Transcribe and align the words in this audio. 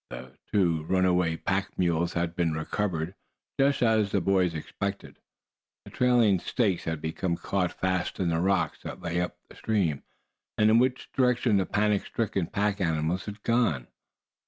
The 0.09 0.35
two 0.51 0.81
runaway 0.85 1.37
pack 1.37 1.77
mules 1.77 2.13
had 2.13 2.35
been 2.35 2.53
recovered. 2.55 3.13
Just 3.59 3.83
as 3.83 4.11
the 4.11 4.19
boys 4.19 4.55
expected, 4.55 5.19
the 5.85 5.91
trailing 5.91 6.39
stakes 6.39 6.85
had 6.85 7.01
become 7.01 7.35
caught 7.35 7.71
fast 7.71 8.19
in 8.19 8.29
the 8.29 8.39
rocks 8.39 8.81
that 8.81 8.99
lay 8.99 9.21
up 9.21 9.37
the 9.47 9.55
stream, 9.55 10.01
and 10.57 10.71
in 10.71 10.79
which 10.79 11.11
direction 11.11 11.57
the 11.57 11.67
panic 11.67 12.03
stricken 12.07 12.47
pack 12.47 12.81
animals 12.81 13.25
had 13.25 13.43
gone. 13.43 13.89